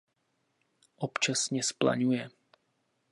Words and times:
Občasně 0.95 1.63
zplaňuje. 1.63 2.29